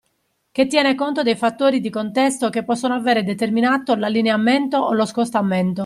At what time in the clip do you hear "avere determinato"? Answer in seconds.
2.95-3.93